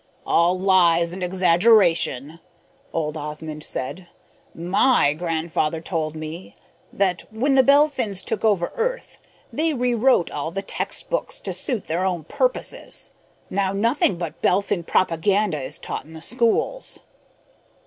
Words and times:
"All 0.25 0.57
lies 0.59 1.11
and 1.13 1.21
exaggeration," 1.21 2.39
old 2.91 3.15
Osmond 3.15 3.63
said. 3.63 4.07
"My 4.51 5.13
grandfather 5.13 5.79
told 5.79 6.15
me 6.15 6.55
that, 6.91 7.31
when 7.31 7.53
the 7.53 7.61
Belphins 7.61 8.23
took 8.25 8.43
over 8.43 8.71
Earth, 8.73 9.17
they 9.53 9.75
rewrote 9.75 10.31
all 10.31 10.49
the 10.49 10.63
textbooks 10.63 11.39
to 11.41 11.53
suit 11.53 11.83
their 11.83 12.03
own 12.03 12.23
purposes. 12.23 13.11
Now 13.51 13.73
nothing 13.73 14.15
but 14.17 14.41
Belphin 14.41 14.85
propaganda 14.85 15.61
is 15.61 15.77
taught 15.77 16.05
in 16.05 16.13
the 16.13 16.21
schools." 16.23 17.01